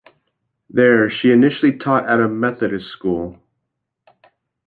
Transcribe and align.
There, 0.67 1.11
she 1.11 1.29
initially 1.29 1.77
taught 1.77 2.09
at 2.09 2.19
a 2.19 2.27
Methodist 2.27 2.87
school. 2.87 3.37